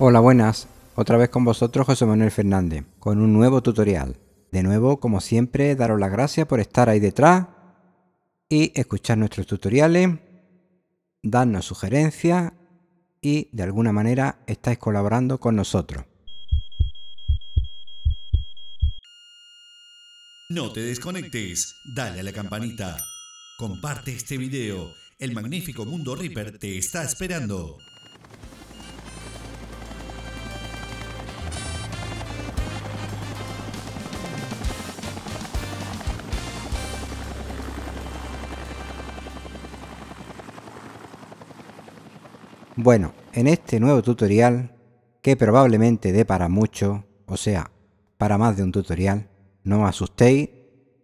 [0.00, 0.68] Hola, buenas.
[0.94, 4.16] Otra vez con vosotros José Manuel Fernández, con un nuevo tutorial.
[4.52, 7.48] De nuevo, como siempre, daros las gracias por estar ahí detrás
[8.48, 10.10] y escuchar nuestros tutoriales,
[11.20, 12.52] darnos sugerencias
[13.20, 16.04] y de alguna manera estáis colaborando con nosotros.
[20.50, 22.98] No te desconectes, dale a la campanita.
[23.58, 24.92] Comparte este video.
[25.18, 27.78] El magnífico mundo Reaper te está esperando.
[42.80, 44.70] Bueno, en este nuevo tutorial,
[45.20, 47.72] que probablemente dé para mucho, o sea,
[48.18, 49.28] para más de un tutorial,
[49.64, 50.50] no os asustéis,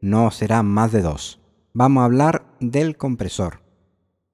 [0.00, 1.41] no serán más de dos.
[1.72, 3.62] Vamos a hablar del compresor.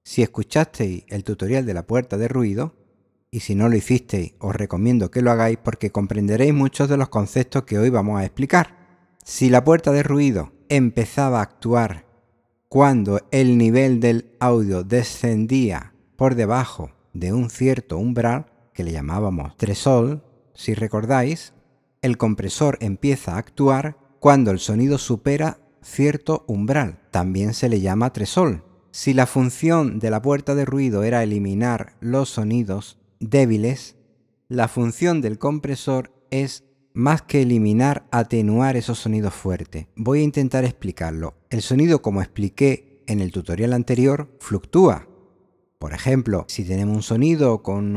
[0.03, 2.75] Si escuchasteis el tutorial de la puerta de ruido,
[3.31, 7.09] y si no lo hicisteis, os recomiendo que lo hagáis porque comprenderéis muchos de los
[7.09, 8.77] conceptos que hoy vamos a explicar.
[9.25, 12.05] Si la puerta de ruido empezaba a actuar
[12.69, 19.57] cuando el nivel del audio descendía por debajo de un cierto umbral que le llamábamos
[19.57, 20.23] tresol,
[20.53, 21.53] si recordáis,
[22.01, 28.13] el compresor empieza a actuar cuando el sonido supera cierto umbral, también se le llama
[28.13, 28.63] tresol.
[28.91, 33.95] Si la función de la puerta de ruido era eliminar los sonidos débiles,
[34.47, 39.87] la función del compresor es más que eliminar, atenuar esos sonidos fuertes.
[39.95, 41.35] Voy a intentar explicarlo.
[41.49, 45.07] El sonido, como expliqué en el tutorial anterior, fluctúa.
[45.81, 47.95] Por ejemplo, si tenemos un sonido con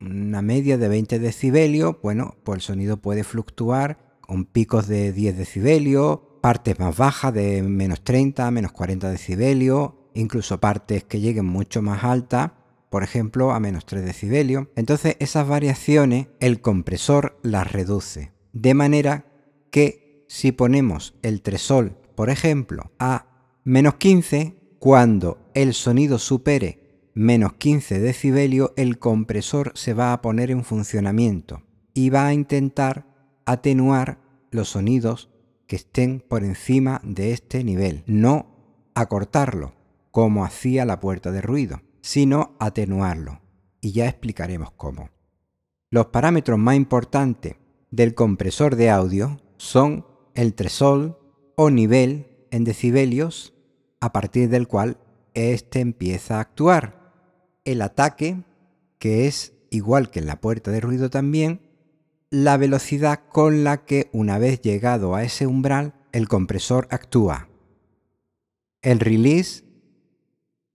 [0.00, 5.36] una media de 20 decibelios, bueno, pues el sonido puede fluctuar con picos de 10
[5.36, 11.82] decibelios, partes más bajas de menos 30, menos 40 decibelios, incluso partes que lleguen mucho
[11.82, 12.52] más altas,
[12.88, 14.68] por ejemplo, a menos 3 decibelios.
[14.76, 18.32] Entonces esas variaciones el compresor las reduce.
[18.54, 19.26] De manera
[19.70, 23.26] que si ponemos el tresol, por ejemplo, a
[23.62, 30.50] menos 15, cuando el sonido supere menos 15 decibelios, el compresor se va a poner
[30.50, 31.62] en funcionamiento
[31.94, 33.06] y va a intentar
[33.46, 35.30] atenuar los sonidos
[35.66, 39.72] que estén por encima de este nivel, no acortarlo
[40.10, 43.40] como hacía la puerta de ruido, sino atenuarlo.
[43.80, 45.08] Y ya explicaremos cómo.
[45.90, 47.56] Los parámetros más importantes
[47.90, 51.18] del compresor de audio son el tresol
[51.56, 53.54] o nivel en decibelios
[54.00, 54.98] a partir del cual
[55.36, 57.12] éste empieza a actuar.
[57.64, 58.42] El ataque,
[58.98, 61.60] que es igual que en la puerta de ruido también,
[62.30, 67.48] la velocidad con la que una vez llegado a ese umbral el compresor actúa.
[68.82, 69.64] El release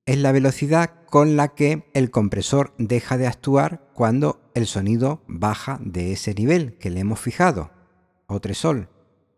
[0.05, 5.79] es la velocidad con la que el compresor deja de actuar cuando el sonido baja
[5.83, 7.71] de ese nivel que le hemos fijado,
[8.27, 8.89] o tresol.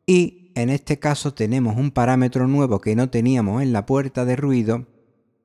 [0.05, 4.35] Y en este caso tenemos un parámetro nuevo que no teníamos en la puerta de
[4.35, 4.85] ruido,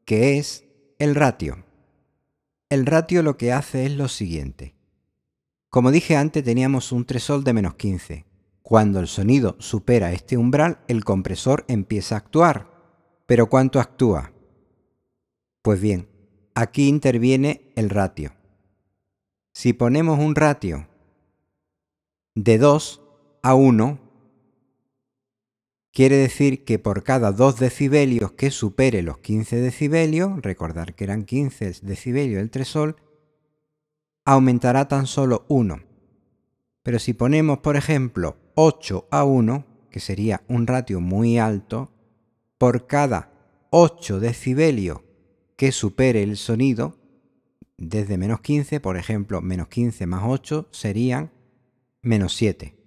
[0.09, 0.65] que es
[0.99, 1.67] el ratio.
[2.71, 4.75] El ratio lo que hace es lo siguiente.
[5.69, 8.25] Como dije antes, teníamos un tresol de menos 15.
[8.63, 12.71] Cuando el sonido supera este umbral, el compresor empieza a actuar.
[13.27, 14.33] ¿Pero cuánto actúa?
[15.61, 16.09] Pues bien,
[16.55, 18.33] aquí interviene el ratio.
[19.53, 20.89] Si ponemos un ratio
[22.35, 23.03] de 2
[23.43, 23.99] a 1,
[25.99, 31.25] Quiere decir que por cada 2 decibelios que supere los 15 decibelios, recordar que eran
[31.25, 32.95] 15 decibelios el tresol,
[34.25, 35.83] aumentará tan solo 1.
[36.85, 41.91] Pero si ponemos, por ejemplo, 8 a 1, que sería un ratio muy alto,
[42.59, 43.33] por cada
[43.71, 45.01] 8 decibelios
[45.57, 46.97] que supere el sonido,
[47.77, 51.33] desde menos 15, por ejemplo, menos 15 más 8 serían
[52.03, 52.78] menos 7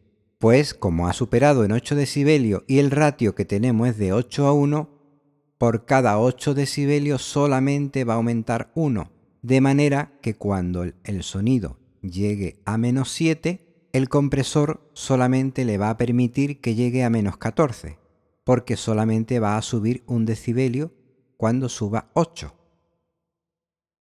[0.42, 4.48] pues como ha superado en 8 decibelios y el ratio que tenemos es de 8
[4.48, 4.90] a 1,
[5.60, 9.12] por cada 8 decibelios solamente va a aumentar 1,
[9.44, 15.92] de manera que cuando el sonido llegue a menos 7, el compresor solamente le va
[15.92, 18.00] a permitir que llegue a menos 14,
[18.44, 20.92] porque solamente va a subir un decibelio
[21.38, 22.52] cuando suba 8.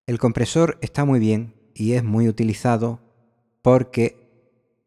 [0.07, 3.01] El compresor está muy bien y es muy utilizado
[3.61, 4.19] porque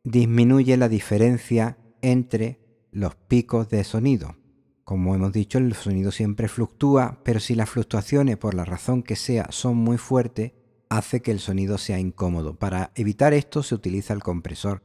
[0.04, 2.60] disminuye la diferencia entre
[2.92, 4.36] los picos de sonido.
[4.84, 9.16] Como hemos dicho, el sonido siempre fluctúa, pero si las fluctuaciones, por la razón que
[9.16, 10.52] sea, son muy fuertes,
[10.90, 12.60] hace que el sonido sea incómodo.
[12.60, 14.84] Para evitar esto se utiliza el compresor.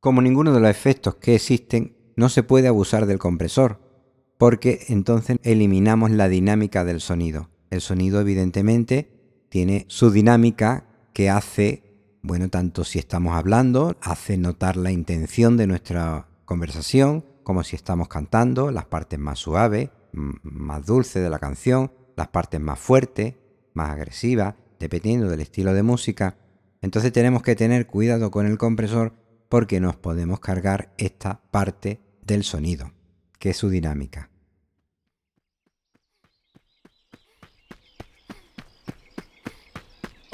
[0.00, 3.80] Como ninguno de los efectos que existen, no se puede abusar del compresor,
[4.38, 7.50] porque entonces eliminamos la dinámica del sonido.
[7.70, 9.10] El sonido evidentemente
[9.48, 11.87] tiene su dinámica que hace,
[12.22, 18.08] bueno, tanto si estamos hablando, hace notar la intención de nuestra conversación, como si estamos
[18.08, 23.36] cantando, las partes más suaves, más dulces de la canción, las partes más fuertes,
[23.74, 26.36] más agresivas, dependiendo del estilo de música.
[26.82, 29.14] Entonces tenemos que tener cuidado con el compresor
[29.48, 32.92] porque nos podemos cargar esta parte del sonido,
[33.38, 34.30] que es su dinámica.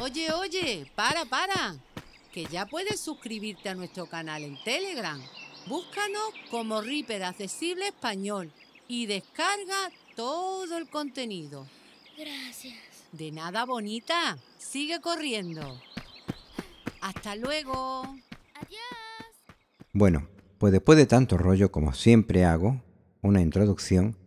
[0.04, 1.76] Oye, oye, para, para,
[2.30, 5.18] que ya puedes suscribirte a nuestro canal en Telegram.
[5.66, 8.52] Búscanos como Reaper Accesible Español
[8.86, 11.66] y descarga todo el contenido.
[12.18, 12.74] Gracias.
[13.12, 14.36] De nada, bonita.
[14.58, 15.80] Sigue corriendo.
[17.00, 18.02] Hasta luego.
[18.56, 18.82] Adiós.
[19.94, 20.28] Bueno,
[20.58, 22.82] pues después de tanto rollo como siempre hago,
[23.22, 24.18] una introducción,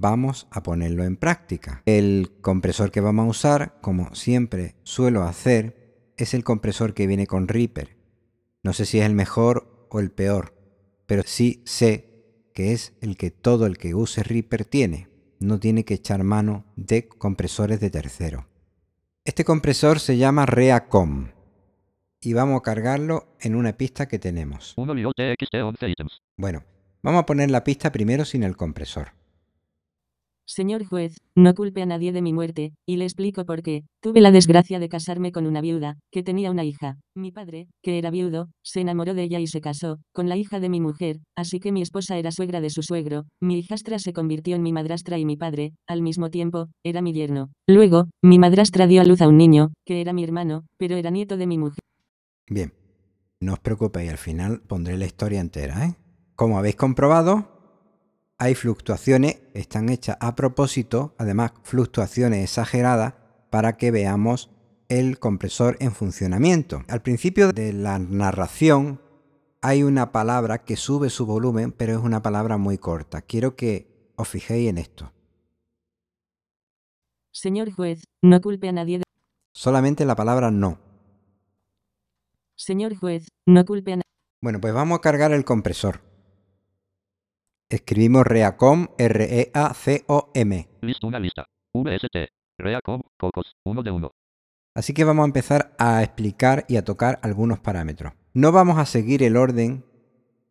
[0.00, 1.82] vamos a ponerlo en práctica.
[1.86, 7.26] El compresor que vamos a usar, como siempre suelo hacer, es el compresor que viene
[7.26, 7.96] con Reaper.
[8.62, 10.54] No sé si es el mejor o el peor,
[11.06, 12.14] pero sí sé
[12.54, 15.08] que es el que todo el que use Reaper tiene.
[15.40, 18.46] No tiene que echar mano de compresores de tercero.
[19.24, 21.28] Este compresor se llama Reacom
[22.20, 24.74] y vamos a cargarlo en una pista que tenemos.
[24.76, 26.22] 1 TXT 11 ítems.
[26.36, 26.64] Bueno,
[27.02, 29.12] vamos a poner la pista primero sin el compresor.
[30.46, 33.84] Señor juez, no culpe a nadie de mi muerte, y le explico por qué.
[34.02, 36.98] Tuve la desgracia de casarme con una viuda, que tenía una hija.
[37.16, 40.60] Mi padre, que era viudo, se enamoró de ella y se casó, con la hija
[40.60, 44.12] de mi mujer, así que mi esposa era suegra de su suegro, mi hijastra se
[44.12, 47.48] convirtió en mi madrastra y mi padre, al mismo tiempo, era mi yerno.
[47.66, 51.10] Luego, mi madrastra dio a luz a un niño, que era mi hermano, pero era
[51.10, 51.80] nieto de mi mujer.
[52.48, 52.74] Bien,
[53.40, 55.94] no os preocupéis, al final pondré la historia entera, ¿eh?
[56.36, 57.53] Como habéis comprobado,
[58.38, 63.14] hay fluctuaciones, están hechas a propósito, además fluctuaciones exageradas,
[63.50, 64.50] para que veamos
[64.88, 66.82] el compresor en funcionamiento.
[66.88, 69.00] Al principio de la narración
[69.62, 73.22] hay una palabra que sube su volumen, pero es una palabra muy corta.
[73.22, 75.12] Quiero que os fijéis en esto.
[77.32, 79.04] Señor juez, no culpe a nadie de...
[79.54, 80.78] Solamente la palabra no.
[82.56, 84.04] Señor juez, no culpe a nadie.
[84.42, 86.00] Bueno, pues vamos a cargar el compresor.
[87.74, 90.68] Escribimos Reacom, R-E-A-C-O-M.
[90.82, 91.44] List una lista.
[91.72, 92.28] VST.
[92.56, 94.10] Reacom, Cocos, 1 de 1.
[94.76, 98.12] Así que vamos a empezar a explicar y a tocar algunos parámetros.
[98.32, 99.84] No vamos a seguir el orden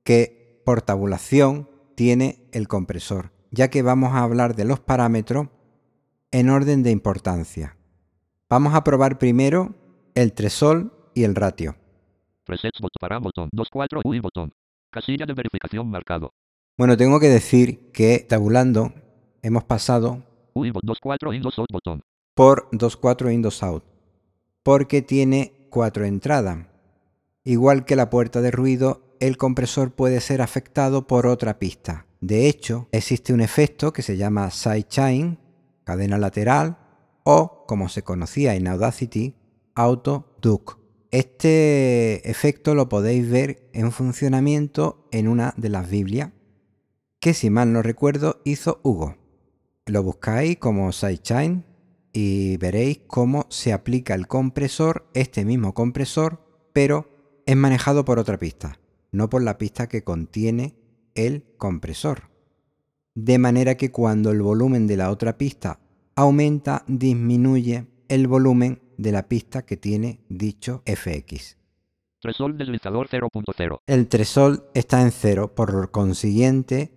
[0.04, 5.48] que por tabulación tiene el compresor, ya que vamos a hablar de los parámetros
[6.32, 7.78] en orden de importancia.
[8.50, 9.76] Vamos a probar primero
[10.14, 11.78] el tresol y el ratio.
[12.44, 13.48] Presets bot para botón.
[13.54, 14.52] 24 UI botón.
[14.92, 16.34] Casilla de verificación marcado.
[16.76, 18.94] Bueno, tengo que decir que tabulando
[19.44, 20.24] hemos pasado
[20.54, 22.02] UI bot 24 Windows out botón.
[22.34, 23.84] por 2.4 Windows Out,
[24.64, 26.66] porque tiene cuatro entradas.
[27.44, 32.08] Igual que la puerta de ruido, el compresor puede ser afectado por otra pista.
[32.22, 35.38] De hecho, existe un efecto que se llama sidechain,
[35.84, 36.78] cadena lateral,
[37.24, 39.36] o, como se conocía en Audacity,
[39.76, 40.80] Auto Duck.
[41.12, 46.32] Este efecto lo podéis ver en funcionamiento en una de las Biblias,
[47.24, 49.16] que si mal no recuerdo hizo Hugo.
[49.86, 51.64] Lo buscáis como sidechain
[52.12, 57.08] y veréis cómo se aplica el compresor, este mismo compresor, pero
[57.46, 58.78] es manejado por otra pista,
[59.14, 60.76] no por la pista que contiene
[61.16, 62.24] el compresor.
[63.16, 65.80] De manera que cuando el volumen de la otra pista
[66.18, 71.58] aumenta, disminuye el volumen de la pista que tiene dicho FX.
[72.20, 73.80] Tresol deslizador 0.0.
[73.88, 76.92] El tresol está en cero, por consiguiente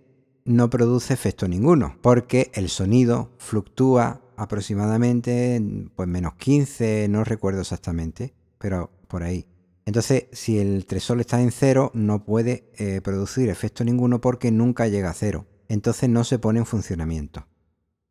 [0.47, 5.61] no produce efecto ninguno, porque el sonido fluctúa aproximadamente
[5.95, 9.45] pues menos 15, no recuerdo exactamente, pero por ahí.
[9.85, 14.87] Entonces, si el tresol está en cero, no puede eh, producir efecto ninguno porque nunca
[14.87, 15.45] llega a cero.
[15.69, 17.45] Entonces no se pone en funcionamiento.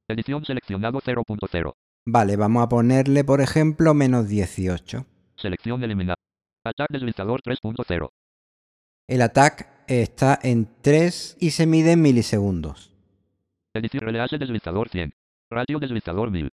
[0.08, 1.74] Edición seleccionado 0.0.
[2.06, 5.04] Vale, vamos a ponerle, por ejemplo, menos 18.
[5.36, 6.16] Selección eliminar.
[6.64, 8.10] Attack deslizador 3.0.
[9.08, 12.92] El attack está en 3 y se mide en milisegundos.
[13.74, 15.14] Deslizador 100.
[15.50, 16.50] Radio deslizador 1000.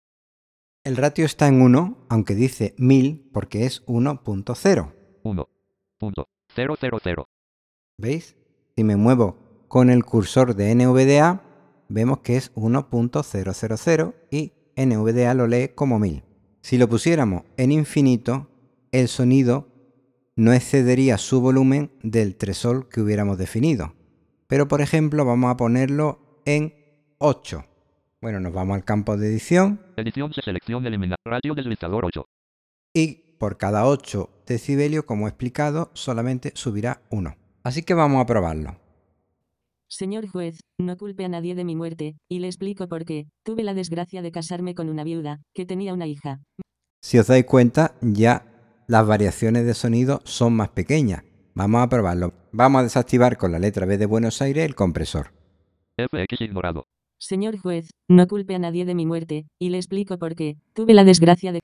[0.84, 4.92] El ratio está en 1, aunque dice 1000 porque es 1.0.
[5.22, 7.24] 1.000.
[7.98, 8.36] ¿Veis?
[8.76, 9.36] Si me muevo
[9.68, 11.42] con el cursor de NVDA,
[11.88, 16.22] vemos que es 1.000 y NVDA lo lee como 1000.
[16.60, 18.48] Si lo pusiéramos en infinito,
[18.92, 19.67] el sonido
[20.38, 23.94] no excedería su volumen del tresol que hubiéramos definido.
[24.46, 26.74] Pero por ejemplo vamos a ponerlo en
[27.18, 27.64] 8.
[28.22, 29.80] Bueno, nos vamos al campo de edición.
[29.96, 31.18] Edición se selecciona eliminar.
[31.24, 32.24] Radio deslizador 8.
[32.94, 37.36] Y por cada 8 decibelios, como he explicado, solamente subirá 1.
[37.64, 38.76] Así que vamos a probarlo.
[39.88, 43.24] Señor juez, no culpe a nadie de mi muerte, y le explico por qué.
[43.44, 46.38] Tuve la desgracia de casarme con una viuda, que tenía una hija.
[47.02, 48.57] Si os dais cuenta, ya
[48.88, 51.22] las variaciones de sonido son más pequeñas.
[51.54, 52.32] Vamos a probarlo.
[52.52, 55.30] Vamos a desactivar con la letra B de Buenos Aires el compresor.
[55.98, 56.86] FX ignorado.
[57.18, 60.56] Señor juez, no culpe a nadie de mi muerte, y le explico por qué.
[60.72, 61.60] Tuve la desgracia de...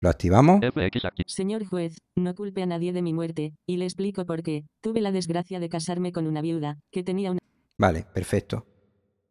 [0.00, 0.60] ¿Lo activamos?
[0.60, 1.24] FX activo.
[1.26, 4.64] Señor juez, no culpe a nadie de mi muerte, y le explico por qué.
[4.80, 7.40] Tuve la desgracia de casarme con una viuda, que tenía una...
[7.78, 8.64] Vale, perfecto.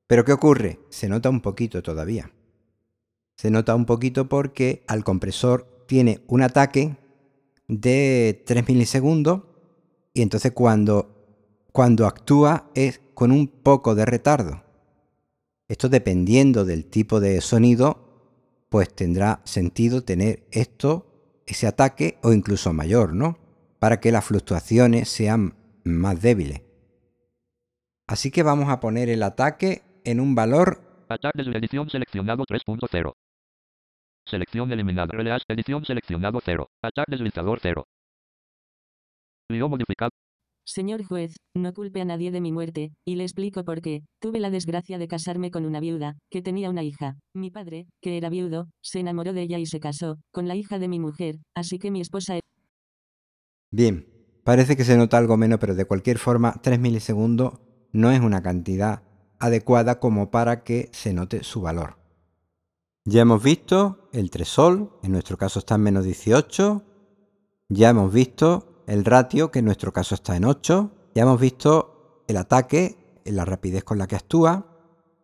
[0.08, 0.80] Pero ¿qué ocurre?
[0.90, 2.34] Se nota un poquito todavía.
[3.38, 6.98] Se nota un poquito porque al compresor tiene un ataque
[7.68, 9.42] de 3 milisegundos
[10.14, 14.64] y entonces cuando, cuando actúa es con un poco de retardo.
[15.68, 18.04] Esto dependiendo del tipo de sonido,
[18.70, 23.38] pues tendrá sentido tener esto, ese ataque o incluso mayor, ¿no?
[23.80, 26.62] Para que las fluctuaciones sean más débiles.
[28.08, 33.14] Así que vamos a poner el ataque en un valor de edición seleccionado 3.0.
[34.26, 35.12] Selección eliminada.
[35.12, 36.70] Release edición seleccionado 0.
[36.82, 37.86] Ataque deslizador 0.
[39.50, 40.12] Lío modificado.
[40.66, 44.04] Señor juez, no culpe a nadie de mi muerte, y le explico por qué.
[44.22, 47.18] Tuve la desgracia de casarme con una viuda, que tenía una hija.
[47.36, 50.80] Mi padre, que era viudo, se enamoró de ella y se casó, con la hija
[50.80, 52.40] de mi mujer, así que mi esposa...
[53.72, 54.08] Bien,
[54.46, 57.60] parece que se nota algo menos, pero de cualquier forma 3 milisegundos
[57.92, 59.04] no es una cantidad
[59.40, 62.03] adecuada como para que se note su valor.
[63.06, 66.84] Ya hemos visto el tresol, en nuestro caso está en menos 18.
[67.68, 70.90] Ya hemos visto el ratio, que en nuestro caso está en 8.
[71.14, 74.68] Ya hemos visto el ataque, la rapidez con la que actúa.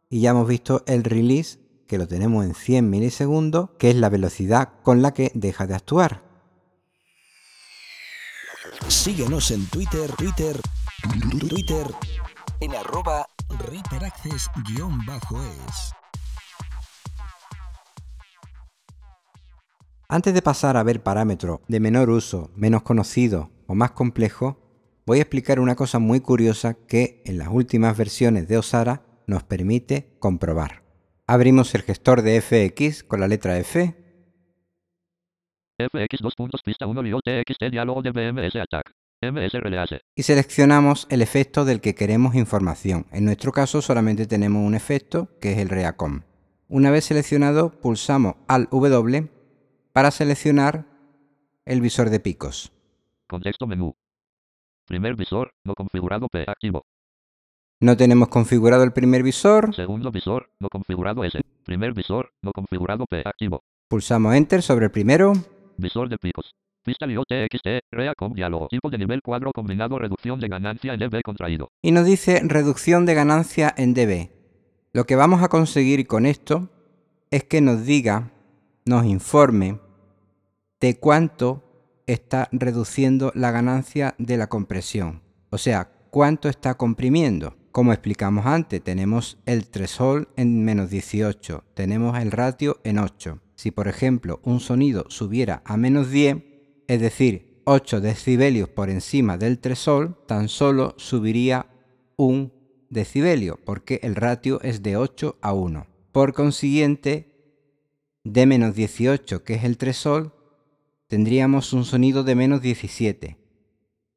[0.10, 4.10] Y ya hemos visto el release, que lo tenemos en 100 milisegundos, que es la
[4.10, 6.24] velocidad con la que deja de actuar.
[8.90, 10.60] Síguenos en Twitter, Twitter,
[11.48, 11.88] Twitter,
[12.60, 14.50] en arroba ReaperAccess-es.
[20.12, 24.56] Antes de pasar a ver parámetros de menor uso, menos conocidos o más complejos,
[25.06, 29.44] voy a explicar una cosa muy curiosa que en las últimas versiones de Osara nos
[29.44, 30.82] permite comprobar.
[31.28, 33.96] Abrimos el gestor de FX con la letra F
[35.78, 38.92] FX 2 puntos pista 1 lío TXT diálogo de BMS attack.
[40.16, 43.06] Y seleccionamos el efecto del que queremos información.
[43.12, 46.22] En nuestro caso solamente tenemos un efecto que es el Reacom.
[46.68, 49.39] Una vez seleccionado, pulsamos al W
[49.94, 50.86] para seleccionar
[51.66, 52.72] el visor de picos.
[53.28, 53.96] Contexto menú.
[54.86, 56.86] Primer visor, no configurado P activo.
[57.82, 61.40] No tenemos configurado el primer visor, Segundo visor, no configurado S.
[61.64, 63.62] Primer visor, no configurado P activo.
[63.88, 65.34] pulsamos Enter sobre el primero,
[65.78, 66.52] Visor de picos.
[66.84, 68.68] Pista TXT, Reacom diálogo.
[68.70, 71.70] Tipo de nivel cuadro combinado reducción de ganancia en dB contraído.
[71.82, 74.30] y nos dice reducción de ganancia en dB.
[74.92, 76.70] Lo que vamos a conseguir con esto
[77.32, 78.32] es que nos diga,
[78.90, 79.80] nos informe
[80.82, 81.64] de cuánto
[82.08, 85.22] está reduciendo la ganancia de la compresión.
[85.52, 87.56] O sea, cuánto está comprimiendo.
[87.72, 93.40] Como explicamos antes, tenemos el threshold en menos 18, tenemos el ratio en 8.
[93.54, 96.38] Si por ejemplo un sonido subiera a menos 10,
[96.88, 101.68] es decir, 8 decibelios por encima del threshold, tan solo subiría
[102.16, 102.52] un
[102.90, 105.86] decibelio, porque el ratio es de 8 a 1.
[106.12, 107.29] Por consiguiente,
[108.24, 110.32] de menos 18, que es el threshold,
[111.08, 113.38] tendríamos un sonido de menos 17.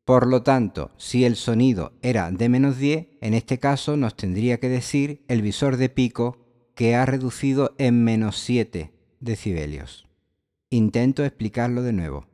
[0.05, 4.59] Por lo tanto, si el sonido era de menos 10, en este caso nos tendría
[4.59, 6.39] que decir el visor de pico
[6.75, 10.09] que ha reducido en menos 7 decibelios.
[10.71, 12.27] Intento explicarlo de nuevo.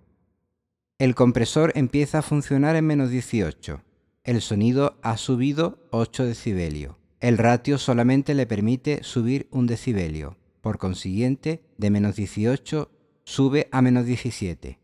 [0.98, 3.82] El compresor empieza a funcionar en menos 18.
[4.25, 6.96] El sonido ha subido 8 decibelios.
[7.20, 10.38] El ratio solamente le permite subir un decibelio.
[10.60, 12.90] Por consiguiente, de menos 18
[13.24, 14.78] sube a menos 17.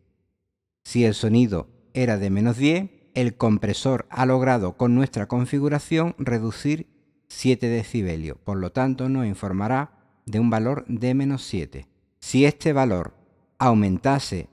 [0.85, 6.89] Si el sonido era de menos 10, el compresor ha logrado con nuestra configuración reducir
[7.29, 8.39] 7 decibelios.
[8.39, 9.93] Por lo tanto, nos informará
[10.27, 11.87] de un valor de menos 7.
[12.21, 13.15] Si este valor
[13.59, 14.49] aumentase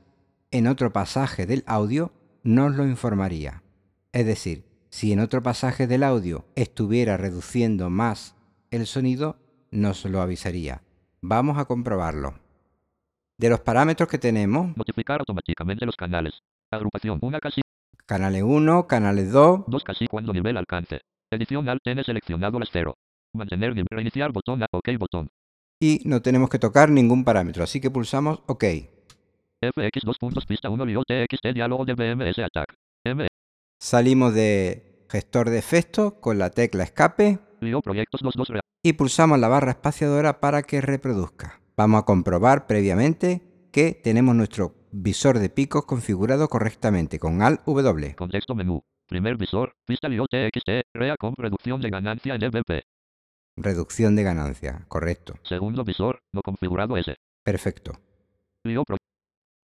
[0.51, 2.11] en otro pasaje del audio,
[2.43, 3.63] nos lo informaría.
[4.11, 8.35] Es decir, si en otro pasaje del audio estuviera reduciendo más
[8.71, 9.37] el sonido,
[9.71, 10.81] nos lo avisaría.
[11.21, 12.33] Vamos a comprobarlo.
[13.37, 16.41] De los parámetros que tenemos, Notificar automáticamente los canales.
[16.71, 17.19] Agrupación.
[17.21, 17.63] Una casilla.
[18.05, 21.01] canales 1, canales 2, Dos casilla cuando nivel alcance.
[21.31, 22.93] Edición Alt N seleccionado las 0.
[23.33, 23.87] Mantener nivel.
[23.89, 24.63] Reiniciar botón.
[24.63, 25.29] a- OK botón.
[25.83, 28.63] y no tenemos que tocar ningún parámetro, así que pulsamos OK.
[29.63, 32.75] FX 2 puntos pista 1 lío TXT diálogo de BMS attack.
[33.03, 33.27] M
[33.79, 37.39] Salimos de gestor de efectos con la tecla escape
[37.83, 38.61] proyectos 22 real.
[38.83, 41.61] y pulsamos la barra espaciadora para que reproduzca.
[41.77, 43.41] Vamos a comprobar previamente
[43.71, 48.15] que tenemos nuestro visor de picos configurado correctamente con Alt W.
[48.15, 48.81] Contexto menú.
[49.07, 49.73] Primer visor.
[49.85, 50.69] Pista TXT.
[50.93, 52.83] Rea con reducción de ganancia en EBP.
[53.57, 55.35] Reducción de ganancia, correcto.
[55.43, 56.19] Segundo visor.
[56.31, 57.15] No configurado S.
[57.43, 57.93] Perfecto.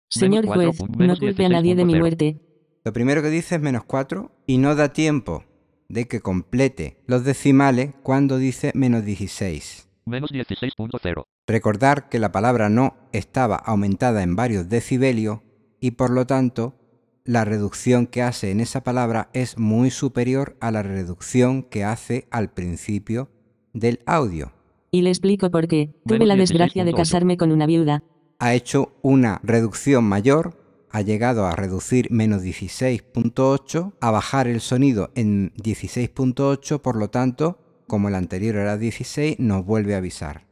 [0.08, 1.98] Señor juez, no culpe a nadie de mi 16.0.
[2.00, 2.40] muerte.
[2.84, 5.44] Lo primero que dice es menos 4 y no da tiempo
[5.90, 9.88] de que complete los decimales cuando dice menos 16.
[10.06, 11.24] Menos 16.0.
[11.46, 15.40] Recordar que la palabra no estaba aumentada en varios decibelios
[15.80, 16.76] y por lo tanto
[17.24, 22.26] la reducción que hace en esa palabra es muy superior a la reducción que hace
[22.30, 23.28] al principio
[23.72, 24.52] del audio.
[24.90, 25.94] Y le explico por qué.
[26.06, 26.96] Tuve la desgracia de 16.8.
[26.96, 28.02] casarme con una viuda.
[28.38, 30.59] Ha hecho una reducción mayor,
[30.90, 37.58] ha llegado a reducir menos 16.8, a bajar el sonido en 16.8, por lo tanto,
[37.86, 40.48] como el anterior era 16, nos vuelve a avisar.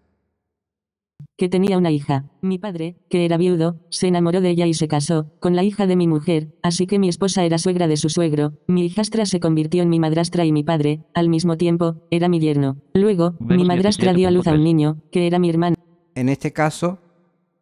[1.36, 2.30] que tenía una hija.
[2.40, 5.86] Mi padre, que era viudo, se enamoró de ella y se casó con la hija
[5.86, 9.40] de mi mujer, así que mi esposa era suegra de su suegro, mi hijastra se
[9.40, 12.78] convirtió en mi madrastra y mi padre, al mismo tiempo, era mi yerno.
[12.94, 14.62] Luego, mi madrastra dio a luz a un 17.3.
[14.62, 15.76] niño, que era mi hermano.
[16.14, 16.98] En este caso,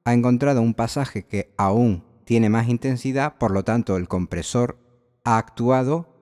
[0.05, 4.77] ha encontrado un pasaje que aún tiene más intensidad, por lo tanto el compresor
[5.25, 6.13] ha actuado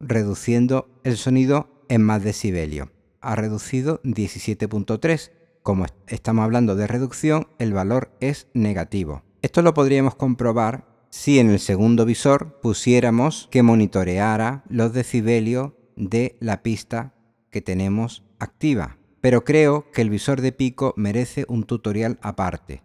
[0.00, 2.90] reduciendo el sonido en más decibelio.
[3.20, 5.30] Ha reducido 17.3.
[5.62, 9.22] Como est- estamos hablando de reducción, el valor es negativo.
[9.40, 16.36] Esto lo podríamos comprobar si en el segundo visor pusiéramos que monitoreara los decibelios de
[16.40, 17.14] la pista
[17.50, 18.98] que tenemos activa.
[19.20, 22.82] Pero creo que el visor de pico merece un tutorial aparte.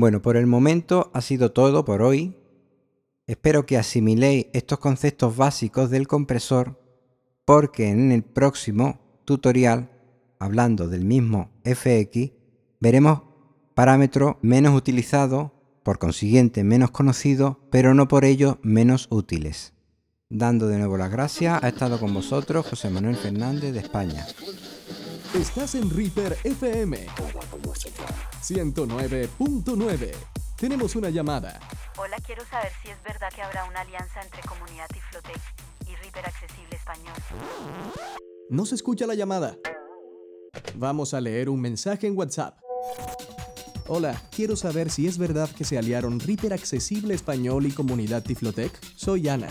[0.00, 2.34] Bueno, por el momento ha sido todo por hoy.
[3.26, 6.80] Espero que asimiléis estos conceptos básicos del compresor
[7.44, 9.90] porque en el próximo tutorial,
[10.38, 12.30] hablando del mismo FX,
[12.80, 13.24] veremos
[13.74, 15.50] parámetros menos utilizados,
[15.82, 19.74] por consiguiente menos conocidos, pero no por ello menos útiles.
[20.30, 24.26] Dando de nuevo las gracias, ha estado con vosotros José Manuel Fernández de España.
[25.34, 27.06] Estás en Reaper FM
[28.42, 30.12] 109.9.
[30.56, 31.58] Tenemos una llamada.
[31.96, 35.40] Hola, quiero saber si es verdad que habrá una alianza entre Comunidad Tiflotec
[35.86, 37.14] y Reaper Accesible Español.
[38.48, 39.56] No se escucha la llamada.
[40.74, 42.58] Vamos a leer un mensaje en WhatsApp.
[43.86, 48.78] Hola, quiero saber si es verdad que se aliaron Reaper Accesible Español y Comunidad Tiflotec.
[48.96, 49.48] Soy Ana.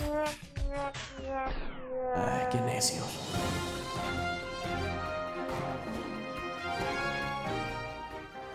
[2.16, 3.02] Ay, qué necio.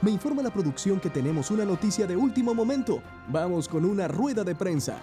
[0.05, 3.01] Me informa la producción que tenemos una noticia de último momento.
[3.27, 5.01] Vamos con una rueda de prensa.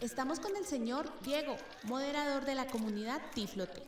[0.00, 3.84] Estamos con el señor Diego, moderador de la comunidad Tiflotec.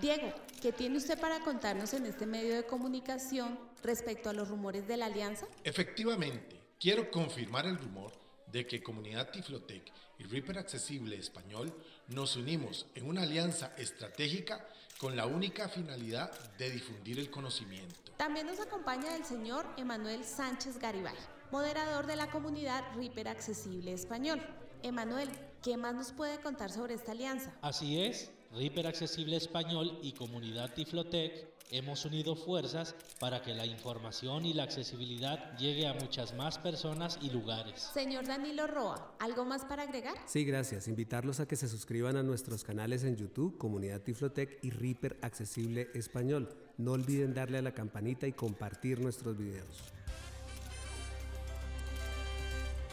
[0.00, 4.88] Diego, ¿qué tiene usted para contarnos en este medio de comunicación respecto a los rumores
[4.88, 5.46] de la alianza?
[5.62, 8.10] Efectivamente, quiero confirmar el rumor
[8.50, 11.72] de que Comunidad Tiflotec y Reaper Accesible Español
[12.08, 14.66] nos unimos en una alianza estratégica
[15.04, 17.94] con la única finalidad de difundir el conocimiento.
[18.16, 21.14] También nos acompaña el señor Emanuel Sánchez Garibay,
[21.50, 24.40] moderador de la comunidad Reaper Accesible Español.
[24.82, 25.28] Emanuel,
[25.62, 27.52] ¿qué más nos puede contar sobre esta alianza?
[27.60, 34.46] Así es, Reaper Accesible Español y Comunidad Tiflotec hemos unido fuerzas para que la información
[34.46, 37.90] y la accesibilidad llegue a muchas más personas y lugares.
[37.92, 40.14] Señor Danilo Roa, ¿algo más para agregar?
[40.26, 40.88] Sí, gracias.
[40.88, 45.90] Invitarlos a que se suscriban a nuestros canales en YouTube, Comunidad Tiflotec y Reaper Accesible
[45.94, 46.48] Español.
[46.78, 49.82] No olviden darle a la campanita y compartir nuestros videos.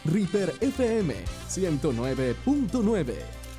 [0.06, 1.14] Reaper FM
[1.48, 3.51] 109.9